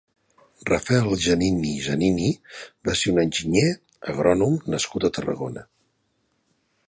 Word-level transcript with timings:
Rafel 0.69 1.09
Janini 1.25 1.73
Janini 1.87 2.29
va 2.89 2.95
ser 3.01 3.13
un 3.13 3.21
enginyer 3.25 3.67
agrònom 4.15 4.57
nascut 4.77 5.05
a 5.05 5.13
Tarragona. 5.19 5.67